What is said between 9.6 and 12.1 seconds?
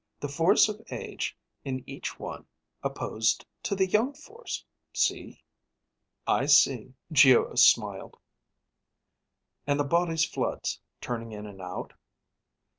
"And the body's floods, turning in and out?"